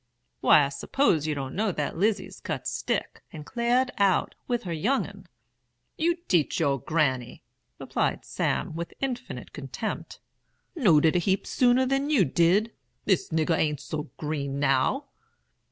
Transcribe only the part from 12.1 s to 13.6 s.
did. This nigger